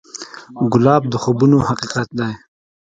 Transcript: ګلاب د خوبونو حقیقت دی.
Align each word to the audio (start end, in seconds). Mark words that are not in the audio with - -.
ګلاب 0.71 1.03
د 1.09 1.13
خوبونو 1.23 1.57
حقیقت 1.67 2.07
دی. 2.19 2.31